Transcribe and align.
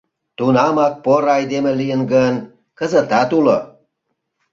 Тунамат 0.37 0.93
поро 1.03 1.29
айдеме 1.37 1.71
лийын 1.79 2.01
гын, 2.13 2.35
кызытат 2.77 3.29
уло... 3.37 3.57